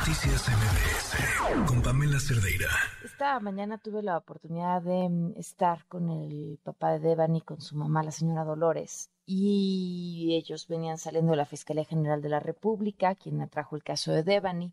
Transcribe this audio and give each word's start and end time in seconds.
Noticias 0.00 0.48
MBS 0.48 1.68
con 1.68 1.82
Pamela 1.82 2.18
Cerdeira. 2.18 2.70
Esta 3.04 3.38
mañana 3.38 3.76
tuve 3.76 4.02
la 4.02 4.16
oportunidad 4.16 4.80
de 4.80 5.10
mm, 5.10 5.34
estar 5.36 5.84
con 5.88 6.08
el 6.08 6.58
papá 6.62 6.92
de 6.92 7.00
Devani, 7.00 7.42
con 7.42 7.60
su 7.60 7.76
mamá, 7.76 8.02
la 8.02 8.10
señora 8.10 8.44
Dolores, 8.44 9.10
y 9.26 10.34
ellos 10.36 10.68
venían 10.68 10.96
saliendo 10.96 11.32
de 11.32 11.36
la 11.36 11.44
Fiscalía 11.44 11.84
General 11.84 12.22
de 12.22 12.30
la 12.30 12.40
República, 12.40 13.14
quien 13.14 13.42
atrajo 13.42 13.76
el 13.76 13.82
caso 13.82 14.10
de 14.10 14.22
Devani, 14.22 14.72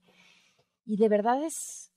y 0.85 0.95
de 0.95 1.09
verdad 1.09 1.43
es 1.43 1.91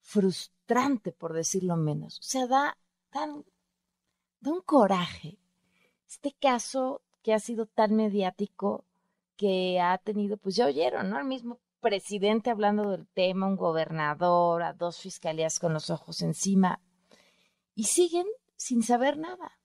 frustrante, 0.00 1.12
por 1.12 1.34
decirlo 1.34 1.76
menos. 1.76 2.18
O 2.20 2.22
sea, 2.22 2.46
da, 2.46 2.78
da 3.12 4.50
un 4.50 4.62
coraje. 4.62 5.36
Este 6.08 6.34
caso 6.40 7.02
que 7.22 7.34
ha 7.34 7.38
sido 7.38 7.66
tan 7.66 7.94
mediático 7.94 8.86
que 9.36 9.78
ha 9.78 9.98
tenido, 9.98 10.38
pues 10.38 10.56
ya 10.56 10.64
oyeron, 10.64 11.10
¿no? 11.10 11.18
El 11.18 11.26
mismo 11.26 11.60
presidente 11.80 12.50
hablando 12.50 12.90
del 12.90 13.06
tema, 13.08 13.46
un 13.46 13.56
gobernador, 13.56 14.62
a 14.62 14.72
dos 14.72 14.98
fiscalías 14.98 15.58
con 15.58 15.72
los 15.72 15.90
ojos 15.90 16.22
encima, 16.22 16.80
y 17.74 17.84
siguen 17.84 18.26
sin 18.56 18.82
saber 18.82 19.18
nada. 19.18 19.58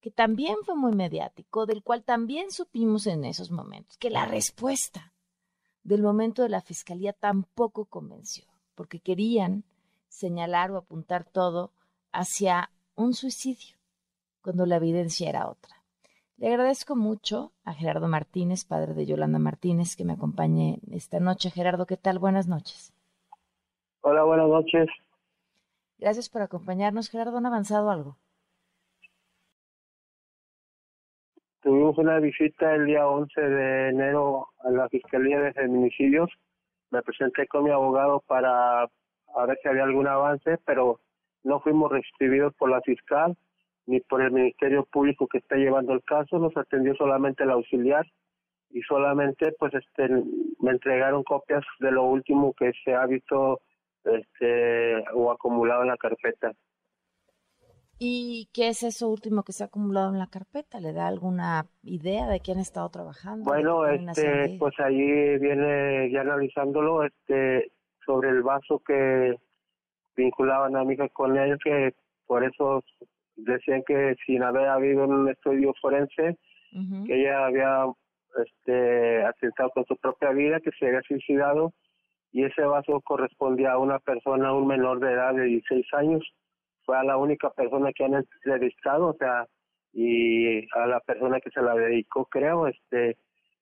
Que 0.00 0.10
también 0.10 0.56
fue 0.64 0.76
muy 0.76 0.92
mediático, 0.92 1.66
del 1.66 1.82
cual 1.82 2.04
también 2.04 2.50
supimos 2.50 3.06
en 3.06 3.24
esos 3.24 3.50
momentos 3.50 3.98
que 3.98 4.10
la 4.10 4.26
respuesta 4.26 5.12
del 5.82 6.02
momento 6.02 6.42
de 6.42 6.48
la 6.48 6.60
fiscalía 6.60 7.12
tampoco 7.12 7.86
convenció, 7.86 8.46
porque 8.74 9.00
querían 9.00 9.64
señalar 10.08 10.70
o 10.70 10.78
apuntar 10.78 11.24
todo 11.24 11.72
hacia 12.12 12.70
un 12.94 13.14
suicidio, 13.14 13.76
cuando 14.42 14.66
la 14.66 14.76
evidencia 14.76 15.28
era 15.28 15.48
otra. 15.48 15.79
Le 16.40 16.48
agradezco 16.48 16.96
mucho 16.96 17.52
a 17.66 17.74
Gerardo 17.74 18.08
Martínez, 18.08 18.64
padre 18.64 18.94
de 18.94 19.04
Yolanda 19.04 19.38
Martínez, 19.38 19.94
que 19.94 20.06
me 20.06 20.14
acompañe 20.14 20.78
esta 20.90 21.20
noche. 21.20 21.50
Gerardo, 21.50 21.84
¿qué 21.84 21.98
tal? 21.98 22.18
Buenas 22.18 22.48
noches. 22.48 22.94
Hola, 24.00 24.24
buenas 24.24 24.48
noches. 24.48 24.88
Gracias 25.98 26.30
por 26.30 26.40
acompañarnos. 26.40 27.10
Gerardo, 27.10 27.36
¿han 27.36 27.44
avanzado 27.44 27.90
algo? 27.90 28.16
Tuvimos 31.60 31.98
una 31.98 32.18
visita 32.20 32.74
el 32.74 32.86
día 32.86 33.06
11 33.06 33.38
de 33.38 33.88
enero 33.90 34.46
a 34.60 34.70
la 34.70 34.88
Fiscalía 34.88 35.38
de 35.40 35.52
Feminicidios. 35.52 36.30
Me 36.90 37.02
presenté 37.02 37.46
con 37.48 37.64
mi 37.64 37.70
abogado 37.70 38.20
para 38.26 38.88
ver 39.46 39.58
si 39.62 39.68
había 39.68 39.84
algún 39.84 40.06
avance, 40.06 40.56
pero 40.64 41.00
no 41.44 41.60
fuimos 41.60 41.92
recibidos 41.92 42.54
por 42.54 42.70
la 42.70 42.80
fiscal 42.80 43.36
ni 43.90 44.00
por 44.00 44.22
el 44.22 44.30
Ministerio 44.30 44.84
Público 44.84 45.26
que 45.26 45.38
está 45.38 45.56
llevando 45.56 45.92
el 45.92 46.02
caso, 46.04 46.38
nos 46.38 46.56
atendió 46.56 46.94
solamente 46.94 47.42
el 47.42 47.50
auxiliar 47.50 48.06
y 48.70 48.82
solamente 48.82 49.52
pues 49.58 49.74
este 49.74 50.08
me 50.60 50.70
entregaron 50.70 51.24
copias 51.24 51.64
de 51.80 51.90
lo 51.90 52.04
último 52.04 52.54
que 52.54 52.70
se 52.84 52.94
ha 52.94 53.04
visto 53.06 53.60
este 54.04 55.02
o 55.12 55.32
acumulado 55.32 55.82
en 55.82 55.88
la 55.88 55.96
carpeta. 55.96 56.52
¿Y 57.98 58.48
qué 58.54 58.68
es 58.68 58.84
eso 58.84 59.08
último 59.08 59.42
que 59.42 59.52
se 59.52 59.64
ha 59.64 59.66
acumulado 59.66 60.10
en 60.12 60.18
la 60.18 60.28
carpeta? 60.28 60.80
¿Le 60.80 60.92
da 60.92 61.08
alguna 61.08 61.66
idea 61.82 62.28
de 62.28 62.40
quién 62.40 62.58
ha 62.58 62.62
estado 62.62 62.88
trabajando? 62.90 63.44
Bueno, 63.44 63.86
este, 63.86 64.56
pues 64.58 64.72
ahí 64.78 65.36
viene 65.38 66.10
ya 66.10 66.20
analizándolo, 66.20 67.04
este, 67.04 67.72
sobre 68.06 68.30
el 68.30 68.42
vaso 68.42 68.80
que 68.86 69.34
vinculaban 70.16 70.76
a 70.76 70.84
mi 70.84 70.94
hija 70.94 71.08
con 71.10 71.36
él, 71.36 71.58
que 71.62 71.94
por 72.26 72.44
eso 72.44 72.82
decían 73.44 73.82
que 73.86 74.14
sin 74.26 74.42
haber 74.42 74.68
habido 74.68 75.04
un 75.04 75.28
estudio 75.28 75.74
forense, 75.80 76.36
que 77.06 77.20
ella 77.20 77.46
había 77.46 77.84
este, 78.44 79.24
atentado 79.24 79.70
con 79.70 79.84
su 79.86 79.96
propia 79.96 80.30
vida, 80.30 80.60
que 80.60 80.70
se 80.78 80.86
había 80.86 81.02
suicidado, 81.02 81.72
y 82.32 82.44
ese 82.44 82.62
vaso 82.62 83.00
correspondía 83.00 83.72
a 83.72 83.78
una 83.78 83.98
persona, 83.98 84.52
un 84.52 84.68
menor 84.68 85.00
de 85.00 85.12
edad 85.12 85.34
de 85.34 85.44
16 85.44 85.86
años. 85.94 86.22
Fue 86.84 86.96
a 86.96 87.02
la 87.02 87.16
única 87.16 87.50
persona 87.50 87.92
que 87.92 88.04
han 88.04 88.14
entrevistado, 88.14 89.08
o 89.08 89.14
sea, 89.14 89.46
y 89.92 90.60
a 90.72 90.86
la 90.86 91.00
persona 91.00 91.40
que 91.40 91.50
se 91.50 91.60
la 91.60 91.74
dedicó, 91.74 92.26
creo, 92.26 92.68
este, 92.68 93.16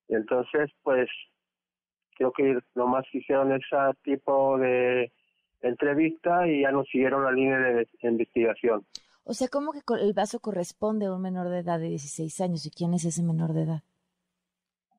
entonces, 0.08 0.70
pues, 0.82 1.08
creo 2.16 2.32
que 2.32 2.58
nomás 2.74 3.06
hicieron 3.12 3.52
ese 3.52 3.76
tipo 4.02 4.58
de 4.58 5.10
entrevista 5.62 6.46
y 6.46 6.62
ya 6.62 6.70
no 6.70 6.84
siguieron 6.84 7.24
la 7.24 7.32
línea 7.32 7.58
de 7.58 7.86
investigación. 8.02 8.84
O 9.28 9.34
sea, 9.34 9.48
¿cómo 9.48 9.72
que 9.72 9.80
el 10.00 10.14
vaso 10.14 10.40
corresponde 10.40 11.04
a 11.04 11.12
un 11.12 11.20
menor 11.20 11.50
de 11.50 11.58
edad 11.58 11.78
de 11.78 11.90
16 11.90 12.40
años? 12.40 12.64
¿Y 12.64 12.70
quién 12.70 12.94
es 12.94 13.04
ese 13.04 13.22
menor 13.22 13.52
de 13.52 13.64
edad? 13.64 13.82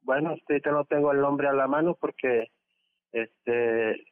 Bueno, 0.04 0.34
este, 0.34 0.62
no 0.70 0.86
tengo 0.86 1.12
el 1.12 1.20
nombre 1.20 1.48
a 1.48 1.54
la 1.54 1.68
mano 1.68 1.98
porque 2.00 2.52
este 3.12 4.06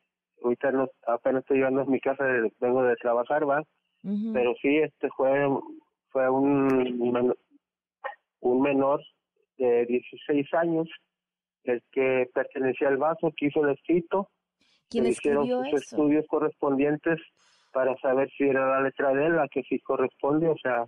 ahorita 0.44 0.72
no, 0.72 0.90
apenas 1.06 1.42
estoy 1.42 1.58
llegando 1.58 1.82
a 1.82 1.86
mi 1.86 2.00
casa, 2.00 2.24
vengo 2.60 2.82
de 2.82 2.96
trabajar, 2.96 3.48
¿va? 3.48 3.64
Pero 4.34 4.56
sí, 4.60 4.78
este 4.78 5.08
fue, 5.16 5.46
fue 6.10 6.28
un, 6.30 7.36
un 8.40 8.62
menor 8.62 9.04
de 9.60 9.86
16 9.86 10.52
años 10.56 10.88
el 11.64 11.84
que 11.92 12.28
pertenecía 12.34 12.88
al 12.88 12.98
vaso, 12.98 13.32
que 13.38 13.48
hizo 13.48 13.64
el 13.64 13.76
escrito. 13.76 14.30
¿Quién 14.90 15.06
hicieron 15.06 15.48
sus 15.48 15.74
estudios 15.74 16.26
correspondientes 16.28 17.20
para 17.78 17.96
saber 17.98 18.28
si 18.36 18.44
era 18.44 18.68
la 18.68 18.82
letra 18.82 19.14
de 19.14 19.28
él 19.28 19.36
la 19.36 19.48
que 19.48 19.62
sí 19.62 19.80
corresponde, 19.82 20.50
o 20.50 20.58
sea, 20.58 20.88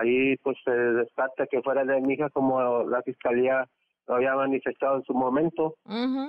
ahí 0.00 0.36
pues 0.38 0.56
se 0.64 0.72
descarta 0.72 1.46
que 1.46 1.62
fuera 1.62 1.84
de 1.84 2.00
mi 2.00 2.14
hija 2.14 2.30
como 2.30 2.82
la 2.82 3.00
fiscalía 3.02 3.64
lo 4.08 4.16
había 4.16 4.34
manifestado 4.34 4.96
en 4.96 5.04
su 5.04 5.14
momento 5.14 5.76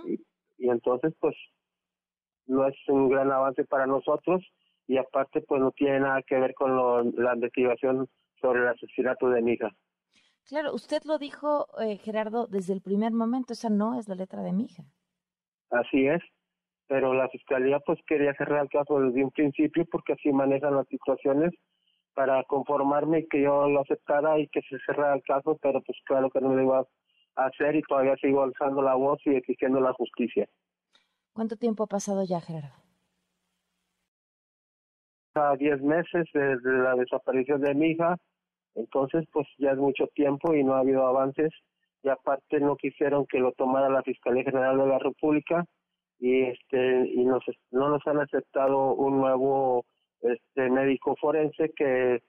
y, 0.05 0.69
entonces 0.69 1.15
pues 1.19 1.35
no 2.45 2.67
es 2.67 2.75
un 2.89 3.09
gran 3.09 3.31
avance 3.31 3.65
para 3.65 3.87
nosotros 3.87 4.45
y 4.85 4.97
aparte 4.97 5.41
pues 5.41 5.61
no 5.61 5.71
tiene 5.71 6.01
nada 6.01 6.21
que 6.21 6.37
ver 6.37 6.53
con 6.53 7.15
la 7.15 7.33
investigación 7.33 8.07
sobre 8.39 8.59
el 8.59 8.67
asesinato 8.67 9.29
de 9.29 9.41
mi 9.41 9.53
hija. 9.53 9.71
Claro, 10.45 10.75
usted 10.75 11.01
lo 11.05 11.17
dijo, 11.17 11.65
eh, 11.81 11.97
Gerardo, 11.97 12.45
desde 12.45 12.73
el 12.73 12.81
primer 12.81 13.13
momento, 13.13 13.53
esa 13.53 13.71
no 13.71 13.99
es 13.99 14.07
la 14.07 14.13
letra 14.13 14.43
de 14.43 14.53
mi 14.53 14.65
hija. 14.65 14.83
Así 15.71 16.05
es 16.05 16.21
pero 16.87 17.13
la 17.13 17.27
fiscalía 17.29 17.79
pues 17.79 17.99
quería 18.07 18.33
cerrar 18.35 18.63
el 18.63 18.69
caso 18.69 18.99
desde 18.99 19.23
un 19.23 19.31
principio 19.31 19.85
porque 19.91 20.13
así 20.13 20.31
manejan 20.31 20.75
las 20.75 20.87
situaciones 20.87 21.53
para 22.13 22.43
conformarme 22.45 23.19
y 23.19 23.27
que 23.27 23.41
yo 23.41 23.67
lo 23.69 23.81
aceptara 23.81 24.39
y 24.39 24.47
que 24.47 24.61
se 24.61 24.79
cerrara 24.85 25.15
el 25.15 25.21
caso, 25.23 25.57
pero 25.61 25.81
pues 25.81 25.97
claro 26.05 26.29
que 26.29 26.41
no 26.41 26.55
lo 26.55 26.63
iba 26.63 26.79
a 27.35 27.45
hacer 27.45 27.75
y 27.75 27.81
todavía 27.83 28.15
sigo 28.15 28.41
alzando 28.41 28.81
la 28.81 28.95
voz 28.95 29.19
y 29.25 29.35
exigiendo 29.35 29.79
la 29.79 29.93
justicia. 29.93 30.47
¿Cuánto 31.33 31.57
tiempo 31.57 31.83
ha 31.83 31.87
pasado 31.87 32.23
ya, 32.23 32.41
Gerardo? 32.41 32.73
A 35.35 35.55
diez 35.57 35.79
meses 35.81 36.25
desde 36.33 36.77
la 36.79 36.95
desaparición 36.95 37.61
de 37.61 37.75
mi 37.75 37.91
hija, 37.91 38.17
entonces 38.73 39.25
pues 39.31 39.47
ya 39.59 39.71
es 39.71 39.77
mucho 39.77 40.07
tiempo 40.15 40.55
y 40.55 40.63
no 40.63 40.73
ha 40.73 40.79
habido 40.79 41.05
avances 41.05 41.51
y 42.01 42.09
aparte 42.09 42.59
no 42.59 42.75
quisieron 42.75 43.27
que 43.27 43.37
lo 43.37 43.51
tomara 43.51 43.89
la 43.89 44.01
Fiscalía 44.01 44.43
General 44.43 44.77
de 44.77 44.87
la 44.87 44.97
República 44.97 45.63
y 46.19 46.43
este 46.43 47.07
y 47.13 47.25
nos 47.25 47.43
no 47.71 47.89
nos 47.89 48.05
han 48.07 48.19
aceptado 48.19 48.93
un 48.93 49.19
nuevo 49.19 49.85
este 50.21 50.69
médico 50.69 51.15
forense 51.19 51.71
que, 51.75 52.23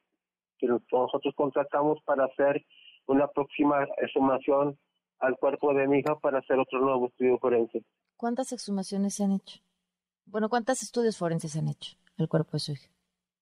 que 0.59 0.67
nosotros 0.67 1.35
contratamos 1.35 1.99
para 2.05 2.25
hacer 2.27 2.65
una 3.07 3.27
próxima 3.29 3.87
exhumación 3.99 4.79
al 5.21 5.37
cuerpo 5.37 5.75
de 5.75 5.89
mi 5.89 6.01
hija 6.01 6.17
para 6.17 6.39
hacer 6.39 6.59
otro 6.59 6.81
nuevo 6.81 7.09
estudio 7.09 7.39
forense. 7.39 7.83
¿Cuántas 8.17 8.53
exhumaciones 8.53 9.15
se 9.15 9.25
han 9.25 9.33
hecho? 9.33 9.61
Bueno, 10.27 10.49
¿cuántos 10.49 10.83
estudios 10.83 11.17
forenses 11.17 11.53
se 11.53 11.61
han 11.61 11.69
hecho 11.69 11.97
el 12.19 12.29
cuerpo 12.29 12.51
de 12.53 12.59
su 12.59 12.73
hija? 12.73 12.89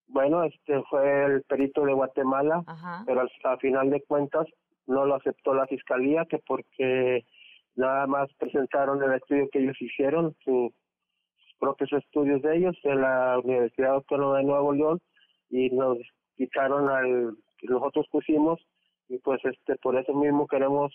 Bueno, 0.07 0.45
este 0.45 0.81
fue 0.89 1.25
el 1.25 1.43
perito 1.43 1.85
de 1.85 1.93
Guatemala, 1.93 2.63
pero 3.07 3.23
al, 3.23 3.31
al 3.43 3.59
final 3.59 3.91
de 3.91 4.03
cuentas 4.03 4.47
no 4.87 5.05
lo 5.05 5.17
aceptó 5.17 5.53
la 5.53 5.67
fiscalía 5.67 6.25
que 6.27 6.39
porque 6.39 7.27
nada 7.77 8.07
más 8.07 8.29
presentaron 8.39 9.03
el 9.03 9.15
estudio 9.15 9.49
que 9.53 9.61
ellos 9.61 9.81
hicieron, 9.81 10.35
sus 10.45 10.73
propios 11.59 11.93
estudios 11.93 12.43
de 12.43 12.57
ellos 12.57 12.77
en 12.83 13.01
la 13.01 13.39
Universidad 13.39 13.95
Autónoma 13.95 14.39
de 14.39 14.45
Nuevo 14.45 14.73
León 14.73 15.01
y 15.51 15.71
nos 15.71 15.99
quitaron 16.37 16.89
al 16.89 17.37
que 17.59 17.69
nosotros 17.69 18.07
pusimos 18.11 18.61
y 19.09 19.19
pues 19.19 19.41
este 19.45 19.77
por 19.77 19.97
eso 19.97 20.13
mismo 20.15 20.47
queremos 20.47 20.93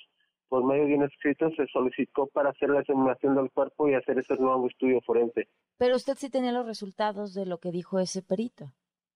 por 0.50 0.65
medio 0.65 0.85
de 0.85 0.95
un 0.95 1.03
escrito 1.03 1.50
se 1.51 1.65
solicitó 1.67 2.27
para 2.27 2.50
hacer 2.50 2.69
la 2.69 2.81
examinación 2.81 3.35
del 3.35 3.50
cuerpo 3.51 3.88
y 3.88 3.95
hacer 3.95 4.19
ese 4.19 4.35
nuevo 4.35 4.67
estudio 4.67 5.00
forense. 5.01 5.47
Pero 5.77 5.95
usted 5.95 6.15
sí 6.15 6.29
tenía 6.29 6.51
los 6.51 6.65
resultados 6.65 7.33
de 7.33 7.45
lo 7.45 7.59
que 7.59 7.71
dijo 7.71 8.00
ese 8.00 8.21
perito. 8.21 8.65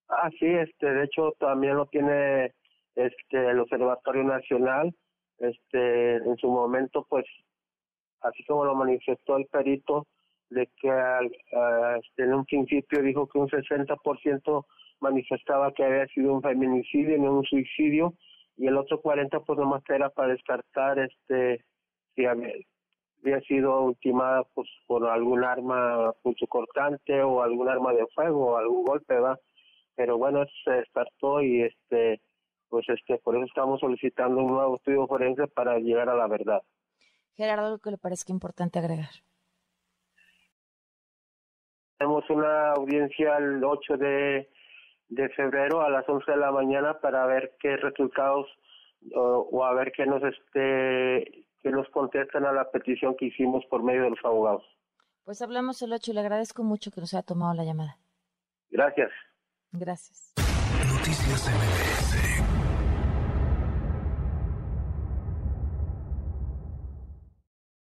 Ah, 0.08 0.30
sí, 0.40 0.46
este, 0.46 0.94
de 0.94 1.04
hecho 1.04 1.34
también 1.38 1.76
lo 1.76 1.88
tiene 1.88 2.54
este 2.96 3.50
el 3.50 3.60
Observatorio 3.60 4.24
Nacional, 4.24 4.96
este, 5.40 6.16
en 6.16 6.38
su 6.38 6.48
momento 6.48 7.06
pues 7.10 7.26
así 8.26 8.44
como 8.46 8.66
lo 8.66 8.76
manifestó 8.76 9.38
el 9.38 9.46
perito, 9.46 10.08
de 10.50 10.68
que 10.80 10.90
este, 12.00 12.24
en 12.24 12.34
un 12.34 12.46
principio 12.46 13.02
dijo 13.02 13.28
que 13.28 13.40
un 13.40 13.50
60% 13.50 14.66
manifestaba 15.00 15.72
que 15.74 15.84
había 15.84 16.08
sido 16.08 16.34
un 16.34 16.42
feminicidio, 16.42 17.18
no 17.18 17.40
un 17.40 17.44
suicidio, 17.44 18.14
y 18.58 18.68
el 18.68 18.78
otro 18.78 19.02
40% 19.02 19.44
pues 19.46 19.60
nomás 19.60 19.84
era 19.90 20.10
para 20.10 20.30
descartar 20.30 21.00
este 21.00 21.64
si 22.16 22.26
había 22.26 23.42
sido 23.42 23.82
ultimada 23.82 24.44
pues 24.54 24.70
por 24.88 25.08
algún 25.10 25.44
arma 25.44 26.14
cortante 26.48 27.22
o 27.22 27.44
algún 27.44 27.68
arma 27.68 27.94
de 27.94 28.06
fuego 28.16 28.54
o 28.54 28.58
algún 28.58 28.86
golpe, 28.86 29.20
¿va? 29.20 29.38
Pero 29.96 30.18
bueno, 30.18 30.46
se 30.64 30.72
despertó 30.72 31.42
y 31.42 31.64
este 31.64 32.22
pues 32.70 32.88
este 32.90 33.18
por 33.18 33.36
eso 33.36 33.46
estamos 33.46 33.80
solicitando 33.82 34.42
un 34.42 34.54
nuevo 34.54 34.78
estudio 34.78 35.08
forense 35.08 35.48
para 35.48 35.78
llegar 35.80 36.08
a 36.10 36.16
la 36.16 36.28
verdad. 36.28 36.62
Gerardo, 37.36 37.66
¿algo 37.66 37.80
que 37.80 37.92
le 37.92 37.98
parezca 37.98 38.32
importante 38.32 38.80
agregar? 38.80 39.10
Tenemos 41.98 42.30
una 42.30 42.72
audiencia 42.72 43.38
el 43.38 43.64
8 43.64 43.98
de, 43.98 44.50
de 45.10 45.30
febrero 45.30 45.82
a 45.82 45.90
las 45.90 46.08
11 46.08 46.32
de 46.32 46.38
la 46.38 46.52
mañana 46.52 47.00
para 47.00 47.26
ver 47.26 47.56
qué 47.60 47.78
resultados 47.78 48.48
o, 49.14 49.48
o 49.52 49.64
a 49.64 49.74
ver 49.74 49.92
qué 49.92 50.06
nos 50.06 50.22
este 50.24 51.46
que 51.62 51.72
nos 51.72 51.90
contestan 51.90 52.46
a 52.46 52.52
la 52.52 52.70
petición 52.70 53.16
que 53.18 53.26
hicimos 53.26 53.66
por 53.66 53.82
medio 53.82 54.04
de 54.04 54.12
los 54.12 54.20
abogados. 54.24 54.64
Pues 55.24 55.42
hablamos 55.42 55.82
el 55.82 55.94
8 55.94 56.12
y 56.12 56.14
le 56.14 56.20
agradezco 56.20 56.64
mucho 56.64 56.92
que 56.92 57.02
nos 57.02 57.14
haya 57.14 57.24
tomado 57.24 57.56
la 57.56 57.64
llamada. 57.64 57.98
Gracias. 58.70 59.10
Gracias. 59.72 60.34
Noticias 60.88 61.50
MBS 61.50 62.45